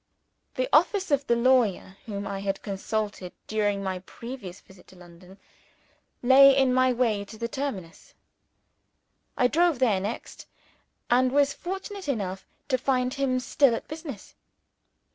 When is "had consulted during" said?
2.39-3.83